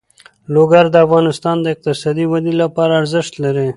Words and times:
لوگر 0.53 0.85
د 0.91 0.95
افغانستان 1.05 1.55
د 1.61 1.65
اقتصادي 1.73 2.25
ودې 2.31 2.53
لپاره 2.61 2.93
ارزښت 3.01 3.33
لري. 3.43 3.69